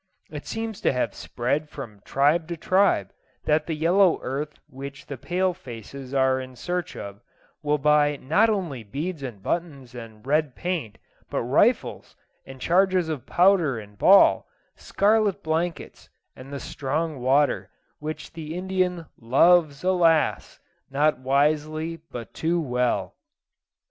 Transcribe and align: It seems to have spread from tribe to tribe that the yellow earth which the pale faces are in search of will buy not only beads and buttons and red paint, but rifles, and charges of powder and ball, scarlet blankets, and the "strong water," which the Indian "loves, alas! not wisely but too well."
It 0.31 0.47
seems 0.47 0.81
to 0.81 0.91
have 0.91 1.13
spread 1.13 1.69
from 1.69 2.01
tribe 2.03 2.47
to 2.47 2.57
tribe 2.57 3.13
that 3.45 3.67
the 3.67 3.75
yellow 3.75 4.19
earth 4.23 4.57
which 4.67 5.05
the 5.05 5.15
pale 5.15 5.53
faces 5.53 6.11
are 6.11 6.41
in 6.41 6.55
search 6.55 6.97
of 6.97 7.21
will 7.61 7.77
buy 7.77 8.15
not 8.17 8.49
only 8.49 8.81
beads 8.83 9.21
and 9.21 9.43
buttons 9.43 9.93
and 9.93 10.25
red 10.25 10.55
paint, 10.55 10.97
but 11.29 11.43
rifles, 11.43 12.15
and 12.47 12.59
charges 12.59 13.09
of 13.09 13.27
powder 13.27 13.77
and 13.77 13.99
ball, 13.99 14.47
scarlet 14.75 15.43
blankets, 15.43 16.09
and 16.35 16.51
the 16.51 16.59
"strong 16.59 17.19
water," 17.21 17.69
which 17.99 18.33
the 18.33 18.55
Indian 18.55 19.05
"loves, 19.19 19.83
alas! 19.83 20.59
not 20.89 21.19
wisely 21.19 21.97
but 22.11 22.33
too 22.33 22.59
well." 22.59 23.13